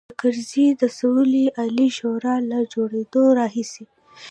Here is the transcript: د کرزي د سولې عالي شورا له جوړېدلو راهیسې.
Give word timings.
د 0.09 0.11
کرزي 0.21 0.67
د 0.81 0.83
سولې 0.99 1.43
عالي 1.57 1.87
شورا 1.97 2.35
له 2.49 2.59
جوړېدلو 2.73 3.35
راهیسې. 3.39 3.85